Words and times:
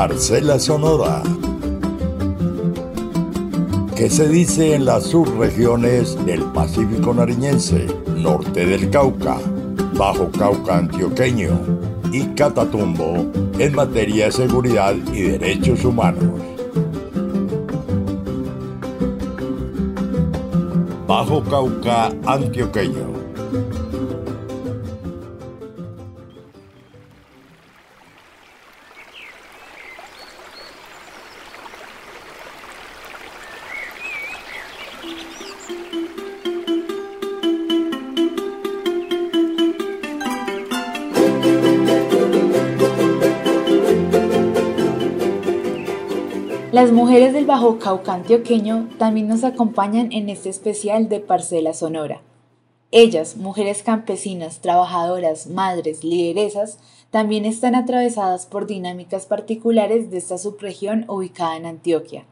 Parcela 0.00 0.58
Sonora. 0.58 1.22
¿Qué 3.94 4.08
se 4.08 4.30
dice 4.30 4.74
en 4.74 4.86
las 4.86 5.04
subregiones 5.04 6.16
del 6.24 6.42
Pacífico 6.54 7.12
Nariñense, 7.12 7.86
norte 8.16 8.64
del 8.64 8.88
Cauca, 8.88 9.36
Bajo 9.98 10.30
Cauca 10.30 10.78
Antioqueño 10.78 11.50
y 12.10 12.22
Catatumbo 12.28 13.30
en 13.58 13.74
materia 13.74 14.24
de 14.24 14.32
seguridad 14.32 14.94
y 15.12 15.20
derechos 15.20 15.84
humanos? 15.84 16.32
Bajo 21.06 21.44
Cauca 21.44 22.10
Antioqueño. 22.24 23.19
Las 46.80 46.92
mujeres 46.92 47.34
del 47.34 47.44
Bajo 47.44 47.78
Cauca 47.78 48.14
antioqueño 48.14 48.88
también 48.96 49.28
nos 49.28 49.44
acompañan 49.44 50.10
en 50.12 50.30
este 50.30 50.48
especial 50.48 51.10
de 51.10 51.20
Parcela 51.20 51.74
Sonora. 51.74 52.22
Ellas, 52.90 53.36
mujeres 53.36 53.82
campesinas, 53.82 54.62
trabajadoras, 54.62 55.46
madres, 55.46 56.04
lideresas, 56.04 56.78
también 57.10 57.44
están 57.44 57.74
atravesadas 57.74 58.46
por 58.46 58.66
dinámicas 58.66 59.26
particulares 59.26 60.10
de 60.10 60.16
esta 60.16 60.38
subregión 60.38 61.04
ubicada 61.06 61.58
en 61.58 61.66
Antioquia. 61.66 62.24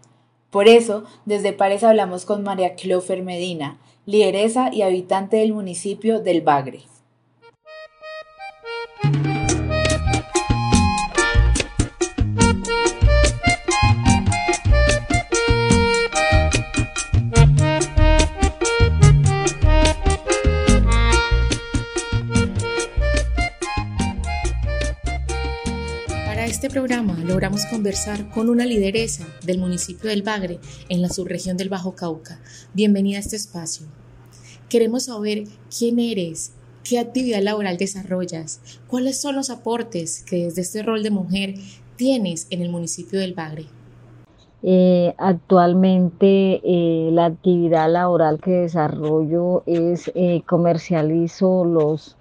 Por 0.49 0.67
eso, 0.67 1.05
desde 1.27 1.53
Pares 1.53 1.85
hablamos 1.85 2.25
con 2.25 2.43
María 2.43 2.75
Clofer 2.75 3.23
Medina, 3.23 3.77
lideresa 4.07 4.73
y 4.73 4.81
habitante 4.81 5.37
del 5.37 5.53
municipio 5.53 6.21
del 6.21 6.41
Bagre. 6.41 6.85
Programa 26.69 27.17
logramos 27.25 27.65
conversar 27.65 28.29
con 28.31 28.51
una 28.51 28.67
lideresa 28.67 29.27
del 29.43 29.59
municipio 29.59 30.11
del 30.11 30.23
Bagre 30.23 30.59
en 30.91 31.01
la 31.01 31.09
subregión 31.09 31.57
del 31.57 31.71
Bajo 31.71 31.95
Cauca. 31.95 32.41
Bienvenida 32.75 33.17
a 33.17 33.21
este 33.21 33.37
espacio. 33.37 33.87
Queremos 34.69 35.07
saber 35.07 35.45
quién 35.77 35.99
eres, 35.99 36.53
qué 36.85 36.99
actividad 36.99 37.41
laboral 37.41 37.79
desarrollas, 37.79 38.61
cuáles 38.87 39.19
son 39.19 39.37
los 39.37 39.49
aportes 39.49 40.23
que 40.23 40.45
desde 40.45 40.61
este 40.61 40.83
rol 40.83 41.03
de 41.03 41.11
mujer 41.11 41.55
tienes 41.97 42.47
en 42.51 42.61
el 42.61 42.69
municipio 42.69 43.19
del 43.19 43.33
Bagre. 43.33 43.65
Eh, 44.63 45.15
actualmente 45.17 46.61
eh, 46.65 47.11
la 47.13 47.27
actividad 47.27 47.91
laboral 47.91 48.41
que 48.41 48.51
desarrollo 48.51 49.63
es 49.65 50.11
eh, 50.15 50.43
comercializo 50.47 51.65
los 51.65 52.18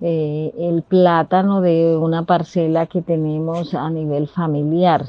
eh, 0.00 0.52
el 0.58 0.82
plátano 0.82 1.60
de 1.60 1.96
una 1.96 2.24
parcela 2.24 2.86
que 2.86 3.02
tenemos 3.02 3.74
a 3.74 3.88
nivel 3.90 4.28
familiar. 4.28 5.06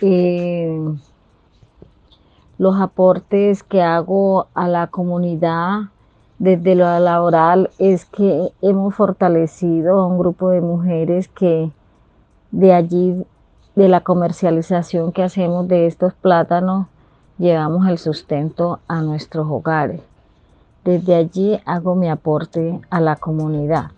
Eh, 0.00 0.96
los 2.58 2.80
aportes 2.80 3.62
que 3.62 3.82
hago 3.82 4.48
a 4.54 4.66
la 4.66 4.88
comunidad 4.88 5.90
desde 6.38 6.74
lo 6.74 6.98
laboral 6.98 7.70
es 7.78 8.04
que 8.04 8.52
hemos 8.62 8.94
fortalecido 8.94 10.00
a 10.00 10.06
un 10.06 10.18
grupo 10.18 10.50
de 10.50 10.60
mujeres 10.60 11.28
que 11.28 11.70
de 12.50 12.72
allí, 12.72 13.24
de 13.74 13.88
la 13.88 14.00
comercialización 14.00 15.12
que 15.12 15.22
hacemos 15.22 15.68
de 15.68 15.86
estos 15.86 16.14
plátanos, 16.14 16.86
llevamos 17.38 17.86
el 17.86 17.98
sustento 17.98 18.80
a 18.88 19.02
nuestros 19.02 19.46
hogares. 19.48 20.07
Desde 20.84 21.14
allí 21.14 21.60
hago 21.66 21.94
mi 21.94 22.08
aporte 22.08 22.80
a 22.90 23.00
la 23.00 23.16
comunidad. 23.16 23.90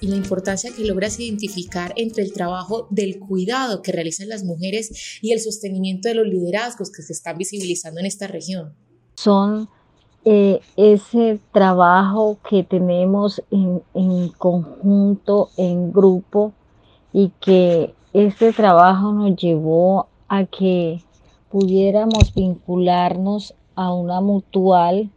Y 0.00 0.08
la 0.08 0.16
importancia 0.16 0.70
que 0.74 0.84
logras 0.84 1.18
identificar 1.18 1.92
entre 1.96 2.22
el 2.22 2.32
trabajo 2.32 2.86
del 2.90 3.18
cuidado 3.18 3.82
que 3.82 3.92
realizan 3.92 4.28
las 4.28 4.44
mujeres 4.44 5.18
y 5.22 5.32
el 5.32 5.40
sostenimiento 5.40 6.08
de 6.08 6.14
los 6.14 6.26
liderazgos 6.26 6.90
que 6.90 7.02
se 7.02 7.12
están 7.12 7.38
visibilizando 7.38 8.00
en 8.00 8.06
esta 8.06 8.26
región? 8.26 8.74
Son 9.14 9.68
eh, 10.24 10.60
ese 10.76 11.40
trabajo 11.52 12.38
que 12.48 12.62
tenemos 12.62 13.42
en, 13.50 13.82
en 13.94 14.28
conjunto, 14.30 15.50
en 15.56 15.92
grupo, 15.92 16.52
y 17.12 17.32
que 17.40 17.94
este 18.12 18.52
trabajo 18.52 19.12
nos 19.12 19.36
llevó 19.36 20.08
a 20.28 20.44
que 20.44 21.02
pudiéramos 21.50 22.34
vincularnos 22.34 23.54
a 23.74 23.92
una 23.92 24.20
mutual 24.20 25.10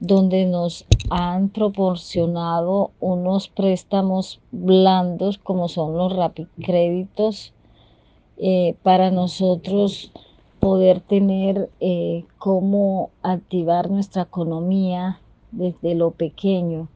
donde 0.00 0.46
nos 0.46 0.86
han 1.10 1.50
proporcionado 1.50 2.90
unos 3.00 3.48
préstamos 3.48 4.40
blandos 4.50 5.36
como 5.38 5.68
son 5.68 5.96
los 5.96 6.16
rapicréditos 6.16 7.52
eh, 8.38 8.76
para 8.82 9.10
nosotros 9.10 10.10
poder 10.58 11.00
tener 11.00 11.70
eh, 11.80 12.24
cómo 12.38 13.10
activar 13.22 13.90
nuestra 13.90 14.22
economía 14.22 15.20
desde 15.52 15.94
lo 15.94 16.12
pequeño. 16.12 16.88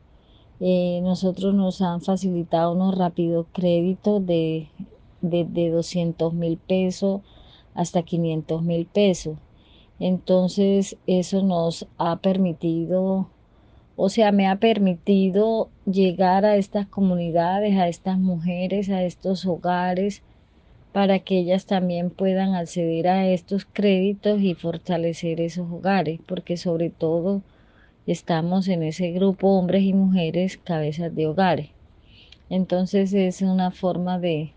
Eh, 0.60 1.00
nosotros 1.02 1.54
nos 1.54 1.82
han 1.82 2.00
facilitado 2.00 2.72
unos 2.72 2.96
rápidos 2.96 3.46
créditos 3.52 4.24
de, 4.24 4.68
de, 5.20 5.44
de 5.44 5.70
200 5.70 6.32
mil 6.32 6.56
pesos 6.56 7.20
hasta 7.74 8.02
500 8.02 8.62
mil 8.62 8.86
pesos. 8.86 9.36
Entonces 10.00 10.96
eso 11.06 11.42
nos 11.42 11.86
ha 11.98 12.16
permitido, 12.16 13.28
o 13.96 14.08
sea, 14.08 14.32
me 14.32 14.48
ha 14.48 14.56
permitido 14.56 15.68
llegar 15.86 16.44
a 16.44 16.56
estas 16.56 16.86
comunidades, 16.86 17.76
a 17.76 17.88
estas 17.88 18.18
mujeres, 18.18 18.90
a 18.90 19.04
estos 19.04 19.46
hogares, 19.46 20.22
para 20.92 21.18
que 21.18 21.38
ellas 21.38 21.66
también 21.66 22.10
puedan 22.10 22.54
acceder 22.54 23.08
a 23.08 23.28
estos 23.28 23.64
créditos 23.64 24.40
y 24.40 24.54
fortalecer 24.54 25.40
esos 25.40 25.70
hogares, 25.70 26.20
porque 26.26 26.56
sobre 26.56 26.90
todo 26.90 27.42
estamos 28.06 28.68
en 28.68 28.82
ese 28.82 29.10
grupo 29.12 29.48
hombres 29.48 29.82
y 29.82 29.92
mujeres 29.92 30.58
cabezas 30.58 31.14
de 31.14 31.26
hogares. 31.26 31.70
Entonces 32.50 33.12
es 33.12 33.42
una 33.42 33.70
forma 33.70 34.18
de, 34.18 34.52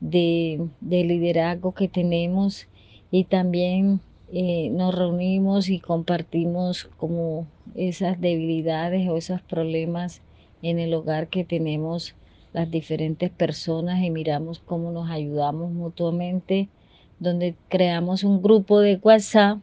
de, 0.00 0.66
de 0.80 1.04
liderazgo 1.04 1.72
que 1.72 1.88
tenemos 1.88 2.66
y 3.10 3.24
también 3.24 4.00
eh, 4.34 4.70
nos 4.70 4.94
reunimos 4.94 5.68
y 5.68 5.78
compartimos 5.78 6.88
como 6.96 7.46
esas 7.74 8.18
debilidades 8.18 9.06
o 9.08 9.18
esos 9.18 9.42
problemas 9.42 10.22
en 10.62 10.78
el 10.78 10.94
hogar 10.94 11.28
que 11.28 11.44
tenemos 11.44 12.14
las 12.54 12.70
diferentes 12.70 13.30
personas 13.30 14.02
y 14.02 14.08
miramos 14.08 14.58
cómo 14.60 14.90
nos 14.90 15.10
ayudamos 15.10 15.70
mutuamente, 15.70 16.70
donde 17.18 17.54
creamos 17.68 18.24
un 18.24 18.42
grupo 18.42 18.80
de 18.80 18.98
WhatsApp 19.02 19.58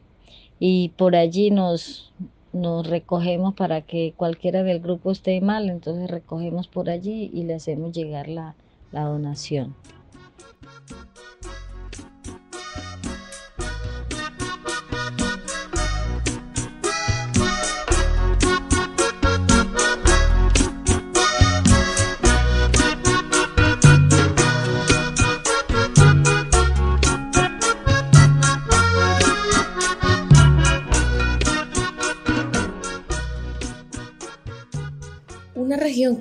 y 0.60 0.90
por 0.90 1.16
allí 1.16 1.50
nos, 1.50 2.14
nos 2.54 2.86
recogemos 2.88 3.56
para 3.56 3.82
que 3.82 4.14
cualquiera 4.16 4.62
del 4.62 4.82
grupo 4.82 5.12
esté 5.12 5.42
mal, 5.42 5.70
entonces 5.70 6.12
recogemos 6.12 6.68
por 6.68 6.92
allí 6.92 7.32
y 7.34 7.44
le 7.44 7.56
hacemos 7.56 7.92
llegar 7.92 8.28
la, 8.28 8.54
la 8.92 9.06
donación. 9.06 9.76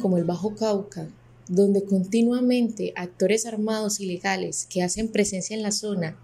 Como 0.01 0.19
el 0.19 0.25
Bajo 0.25 0.55
Cauca, 0.55 1.09
donde 1.49 1.85
continuamente 1.85 2.93
actores 2.97 3.47
armados 3.47 4.01
ilegales 4.01 4.67
que 4.69 4.83
hacen 4.83 5.09
presencia 5.09 5.57
en 5.57 5.63
la 5.63 5.73
zona 5.73 6.19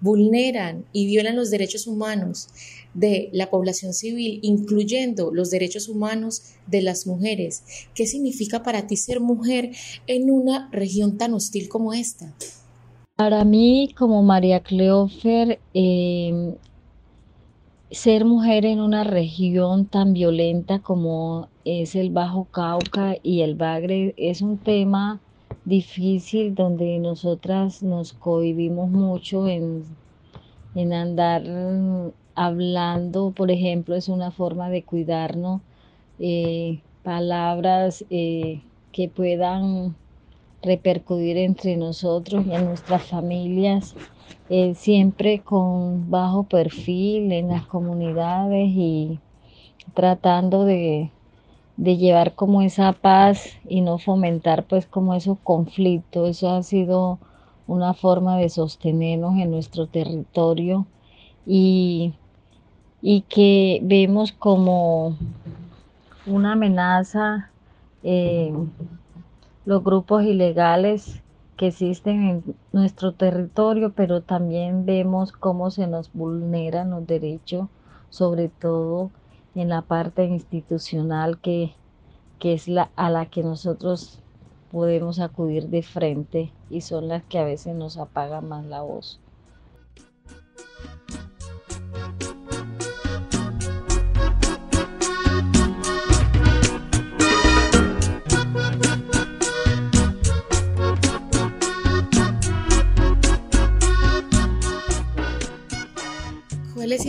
vulneran 0.00 0.84
y 0.92 1.06
violan 1.06 1.36
los 1.36 1.50
derechos 1.50 1.86
humanos 1.86 2.48
de 2.94 3.30
la 3.32 3.50
población 3.50 3.92
civil, 3.92 4.40
incluyendo 4.42 5.30
los 5.32 5.50
derechos 5.50 5.88
humanos 5.88 6.42
de 6.66 6.82
las 6.82 7.06
mujeres. 7.06 7.62
¿Qué 7.94 8.06
significa 8.06 8.62
para 8.62 8.86
ti 8.86 8.96
ser 8.96 9.20
mujer 9.20 9.70
en 10.06 10.30
una 10.30 10.68
región 10.72 11.18
tan 11.18 11.34
hostil 11.34 11.68
como 11.68 11.92
esta? 11.92 12.34
Para 13.16 13.44
mí, 13.44 13.94
como 13.98 14.22
María 14.22 14.60
Cleofer, 14.60 15.58
em, 15.74 16.54
ser 17.90 18.24
mujer 18.24 18.66
en 18.66 18.80
una 18.80 19.02
región 19.02 19.84
tan 19.86 20.12
violenta 20.12 20.78
como 20.78 21.48
es 21.64 21.96
el 21.96 22.10
Bajo 22.10 22.44
Cauca 22.44 23.16
y 23.22 23.40
el 23.40 23.56
Bagre 23.56 24.14
es 24.16 24.42
un 24.42 24.58
tema 24.58 25.20
difícil 25.64 26.54
donde 26.54 26.98
nosotras 27.00 27.82
nos 27.82 28.12
cohibimos 28.12 28.90
mucho 28.90 29.48
en, 29.48 29.84
andar 30.92 31.42
hablando, 32.36 33.32
por 33.32 33.50
ejemplo, 33.50 33.96
es 33.96 34.08
una 34.08 34.30
forma 34.30 34.70
de 34.70 34.84
cuidarnos, 34.84 35.60
eh, 36.20 36.80
palabras 37.02 38.04
eh, 38.08 38.62
que 38.92 39.08
puedan 39.08 39.96
repercutir 40.62 41.36
entre 41.38 41.76
nosotros 41.76 42.46
y 42.46 42.54
en 42.54 42.66
nuestras 42.66 43.04
familias, 43.04 43.94
eh, 44.48 44.74
siempre 44.74 45.42
con 45.42 46.10
bajo 46.10 46.44
perfil 46.44 47.32
en 47.32 47.48
las 47.48 47.66
comunidades 47.66 48.68
y 48.70 49.20
tratando 49.94 50.64
de, 50.64 51.10
de 51.76 51.96
llevar 51.96 52.34
como 52.34 52.62
esa 52.62 52.92
paz 52.92 53.58
y 53.68 53.80
no 53.82 53.98
fomentar 53.98 54.64
pues 54.66 54.86
como 54.86 55.14
esos 55.14 55.38
conflictos. 55.42 56.28
Eso 56.30 56.50
ha 56.50 56.62
sido 56.62 57.18
una 57.66 57.94
forma 57.94 58.38
de 58.38 58.48
sostenernos 58.50 59.36
en 59.38 59.50
nuestro 59.50 59.86
territorio 59.88 60.86
y, 61.46 62.14
y 63.02 63.22
que 63.22 63.80
vemos 63.82 64.32
como 64.32 65.16
una 66.26 66.52
amenaza 66.52 67.50
eh, 68.02 68.52
los 69.70 69.84
grupos 69.84 70.24
ilegales 70.24 71.22
que 71.56 71.68
existen 71.68 72.28
en 72.28 72.56
nuestro 72.72 73.14
territorio, 73.14 73.94
pero 73.94 74.20
también 74.20 74.84
vemos 74.84 75.30
cómo 75.30 75.70
se 75.70 75.86
nos 75.86 76.12
vulneran 76.12 76.90
los 76.90 77.06
derechos, 77.06 77.68
sobre 78.08 78.48
todo 78.48 79.12
en 79.54 79.68
la 79.68 79.82
parte 79.82 80.24
institucional 80.24 81.40
que, 81.40 81.76
que 82.40 82.54
es 82.54 82.66
la 82.66 82.90
a 82.96 83.10
la 83.10 83.26
que 83.26 83.44
nosotros 83.44 84.24
podemos 84.72 85.20
acudir 85.20 85.68
de 85.68 85.84
frente 85.84 86.52
y 86.68 86.80
son 86.80 87.06
las 87.06 87.24
que 87.26 87.38
a 87.38 87.44
veces 87.44 87.76
nos 87.76 87.96
apagan 87.96 88.48
más 88.48 88.66
la 88.66 88.82
voz. 88.82 89.20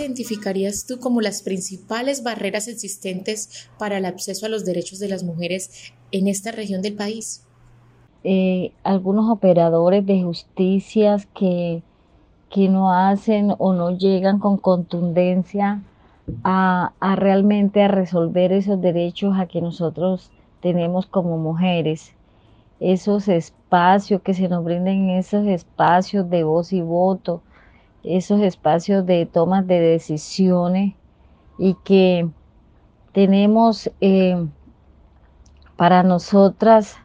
Identificarías 0.01 0.86
tú 0.86 1.00
como 1.00 1.21
las 1.21 1.42
principales 1.42 2.24
barreras 2.24 2.68
existentes 2.68 3.69
para 3.77 3.98
el 3.98 4.06
acceso 4.06 4.45
a 4.45 4.50
los 4.50 4.65
derechos 4.65 5.00
de 5.00 5.09
las 5.09 5.24
mujeres 5.24 5.94
en 6.12 6.27
esta 6.27 6.51
región 6.51 6.81
del 6.81 6.95
país? 6.95 7.45
Eh, 8.24 8.71
algunos 8.83 9.30
operadores 9.30 10.06
de 10.06 10.21
justicias 10.21 11.27
que, 11.27 11.81
que 12.50 12.68
no 12.68 12.94
hacen 12.94 13.53
o 13.57 13.74
no 13.74 13.98
llegan 13.98 14.39
con 14.39 14.57
contundencia 14.57 15.81
a, 16.44 16.94
a 17.00 17.15
realmente 17.15 17.81
a 17.81 17.88
resolver 17.88 18.51
esos 18.51 18.81
derechos 18.81 19.36
a 19.38 19.47
que 19.47 19.62
nosotros 19.62 20.30
tenemos 20.62 21.06
como 21.07 21.38
mujeres 21.38 22.13
esos 22.81 23.27
espacios, 23.27 24.24
que 24.24 24.33
se 24.33 24.50
nos 24.50 24.63
brinden 24.63 25.12
esos 25.12 25.45
espacios 25.45 26.30
de 26.30 26.44
voz 26.44 26.74
y 26.74 26.81
voto, 26.81 27.44
esos 28.03 28.42
espacios 28.42 29.06
de 29.06 29.25
tomas 29.25 29.68
de 29.68 29.80
decisiones 29.80 30.95
y 31.57 31.75
que 31.83 32.30
tenemos 33.13 33.92
eh, 34.01 34.48
para 35.75 36.03
nosotras 36.03 36.98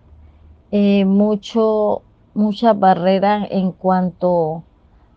eh, 0.71 1.05
mucho, 1.05 2.03
muchas 2.35 2.79
barreras 2.79 3.49
en 3.51 3.73
cuanto 3.73 4.65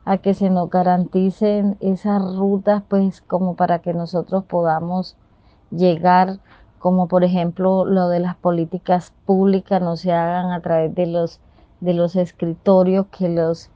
a 0.06 0.18
que 0.18 0.34
se 0.34 0.50
nos 0.50 0.70
garanticen 0.70 1.78
esas 1.80 2.36
rutas, 2.36 2.84
pues 2.88 3.22
como 3.22 3.56
para 3.56 3.80
que 3.80 3.94
nosotros 3.94 4.44
podamos 4.46 5.16
llegar, 5.72 6.40
como 6.80 7.08
por 7.08 7.24
ejemplo 7.24 7.86
lo 7.86 8.10
de 8.10 8.20
las 8.20 8.36
políticas 8.36 9.14
públicas 9.25 9.82
no 9.82 9.98
se 9.98 10.12
hagan 10.12 10.52
a 10.52 10.62
través 10.62 10.96
de 10.96 11.06
los, 11.06 11.40
de 11.80 11.94
los 11.94 12.16
escritorios, 12.16 13.08
que 13.08 13.30
los 13.30 13.70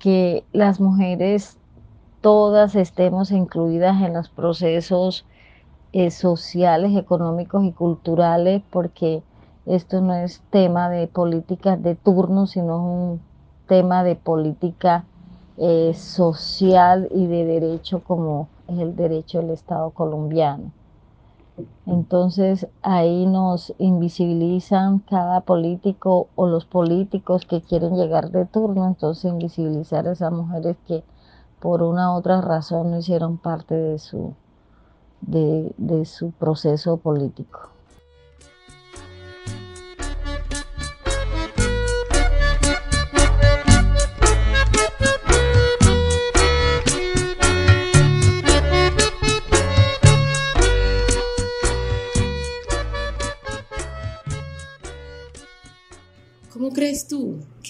que 0.00 0.44
las 0.52 0.80
mujeres 0.80 1.58
todas 2.20 2.74
estemos 2.74 3.30
incluidas 3.30 4.02
en 4.02 4.14
los 4.14 4.28
procesos 4.28 5.24
eh, 5.92 6.10
sociales, 6.10 6.96
económicos 6.96 7.64
y 7.64 7.72
culturales, 7.72 8.62
porque 8.70 9.22
esto 9.66 10.00
no 10.00 10.14
es 10.14 10.42
tema 10.50 10.88
de 10.88 11.06
políticas 11.06 11.82
de 11.82 11.94
turno, 11.94 12.46
sino 12.46 12.74
es 12.74 12.80
un 12.80 13.20
tema 13.66 14.02
de 14.02 14.16
política 14.16 15.04
eh, 15.56 15.92
social 15.94 17.08
y 17.12 17.26
de 17.26 17.44
derecho 17.44 18.02
como 18.02 18.48
es 18.68 18.78
el 18.78 18.96
derecho 18.96 19.38
del 19.38 19.50
Estado 19.50 19.90
colombiano. 19.90 20.72
Entonces 21.86 22.68
ahí 22.82 23.26
nos 23.26 23.74
invisibilizan 23.78 24.98
cada 25.00 25.40
político 25.42 26.28
o 26.36 26.46
los 26.46 26.64
políticos 26.64 27.46
que 27.46 27.62
quieren 27.62 27.96
llegar 27.96 28.30
de 28.30 28.46
turno, 28.46 28.86
entonces 28.86 29.30
invisibilizar 29.30 30.06
a 30.06 30.12
esas 30.12 30.32
mujeres 30.32 30.76
que 30.86 31.02
por 31.60 31.82
una 31.82 32.12
u 32.12 32.16
otra 32.16 32.40
razón 32.40 32.90
no 32.90 32.98
hicieron 32.98 33.38
parte 33.38 33.74
de 33.74 33.98
su, 33.98 34.34
de, 35.20 35.72
de 35.76 36.04
su 36.04 36.30
proceso 36.32 36.96
político. 36.96 37.70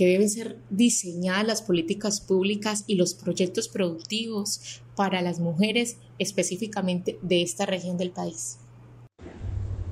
Que 0.00 0.06
deben 0.06 0.30
ser 0.30 0.56
diseñadas 0.70 1.46
las 1.46 1.60
políticas 1.60 2.22
públicas 2.22 2.84
y 2.86 2.94
los 2.94 3.12
proyectos 3.12 3.68
productivos 3.68 4.82
para 4.96 5.20
las 5.20 5.40
mujeres 5.40 5.98
específicamente 6.18 7.18
de 7.20 7.42
esta 7.42 7.66
región 7.66 7.98
del 7.98 8.10
país? 8.10 8.56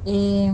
Eh, 0.07 0.51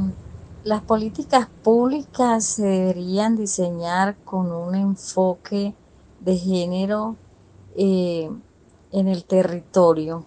las 0.64 0.82
políticas 0.82 1.46
públicas 1.62 2.44
se 2.44 2.66
deberían 2.66 3.36
diseñar 3.36 4.16
con 4.24 4.50
un 4.50 4.74
enfoque 4.74 5.72
de 6.18 6.36
género 6.36 7.14
eh, 7.76 8.28
en 8.90 9.06
el 9.06 9.24
territorio. 9.24 10.26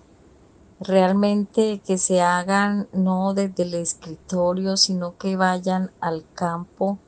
Realmente 0.80 1.82
que 1.86 1.98
se 1.98 2.22
hagan 2.22 2.88
no 2.94 3.34
desde 3.34 3.64
el 3.64 3.74
escritorio, 3.74 4.78
sino 4.78 5.18
que 5.18 5.36
vayan 5.36 5.92
al 6.00 6.24
campo 6.34 7.00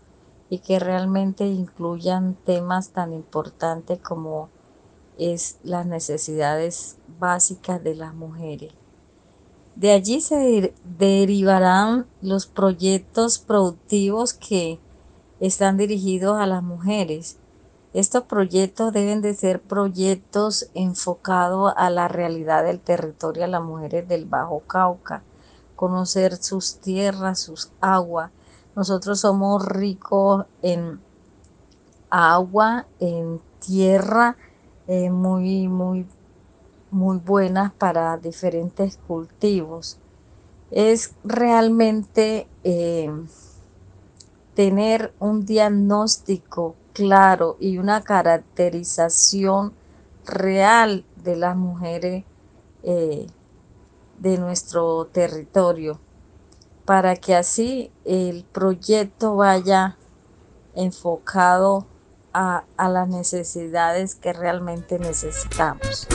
y 0.49 0.59
que 0.59 0.79
realmente 0.79 1.45
incluyan 1.45 2.35
temas 2.45 2.89
tan 2.89 3.13
importantes 3.13 3.99
como 3.99 4.49
es 5.17 5.59
las 5.63 5.85
necesidades 5.85 6.97
básicas 7.19 7.83
de 7.83 7.95
las 7.95 8.13
mujeres. 8.13 8.73
De 9.75 9.91
allí 9.91 10.21
se 10.21 10.73
derivarán 10.97 12.07
los 12.21 12.47
proyectos 12.47 13.37
productivos 13.39 14.33
que 14.33 14.79
están 15.39 15.77
dirigidos 15.77 16.39
a 16.39 16.47
las 16.47 16.63
mujeres. 16.63 17.37
Estos 17.93 18.23
proyectos 18.23 18.91
deben 18.91 19.21
de 19.21 19.33
ser 19.33 19.61
proyectos 19.61 20.69
enfocados 20.73 21.73
a 21.77 21.89
la 21.89 22.07
realidad 22.07 22.63
del 22.63 22.79
territorio, 22.79 23.45
a 23.45 23.47
las 23.47 23.63
mujeres 23.63 24.07
del 24.07 24.25
Bajo 24.25 24.61
Cauca, 24.67 25.23
conocer 25.75 26.35
sus 26.35 26.79
tierras, 26.79 27.39
sus 27.39 27.71
aguas, 27.79 28.31
nosotros 28.79 29.19
somos 29.19 29.65
ricos 29.65 30.45
en 30.61 31.01
agua, 32.09 32.87
en 33.01 33.41
tierra, 33.59 34.37
eh, 34.87 35.09
muy, 35.09 35.67
muy, 35.67 36.07
muy 36.89 37.17
buenas 37.17 37.73
para 37.73 38.15
diferentes 38.15 38.97
cultivos. 39.05 39.97
Es 40.71 41.13
realmente 41.25 42.47
eh, 42.63 43.11
tener 44.53 45.13
un 45.19 45.45
diagnóstico 45.45 46.77
claro 46.93 47.57
y 47.59 47.79
una 47.79 48.01
caracterización 48.01 49.73
real 50.25 51.03
de 51.21 51.35
las 51.35 51.57
mujeres 51.57 52.23
eh, 52.83 53.27
de 54.19 54.37
nuestro 54.37 55.03
territorio 55.07 55.99
para 56.89 57.15
que 57.15 57.35
así 57.35 57.91
el 58.03 58.43
proyecto 58.45 59.35
vaya 59.35 59.95
enfocado 60.73 61.85
a, 62.33 62.63
a 62.77 62.89
las 62.89 63.07
necesidades 63.07 64.15
que 64.15 64.33
realmente 64.33 64.97
necesitamos. 64.97 66.07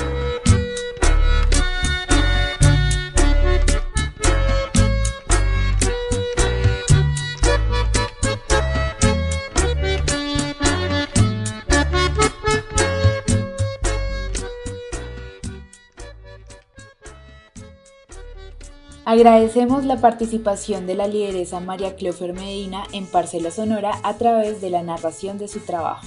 Agradecemos 19.07 19.85
la 19.85 20.01
participación 20.01 20.87
de 20.87 20.95
la 20.95 21.07
lideresa 21.07 21.61
María 21.61 21.95
Cleofer 21.95 22.33
Medina 22.33 22.85
en 22.93 23.07
Parcela 23.07 23.51
Sonora 23.51 23.99
a 24.03 24.17
través 24.17 24.63
de 24.63 24.71
la 24.71 24.83
narración 24.83 25.37
de 25.37 25.47
su 25.47 25.61
trabajo. 25.61 26.07